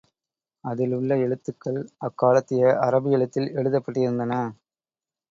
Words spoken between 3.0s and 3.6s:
எழுத்தில்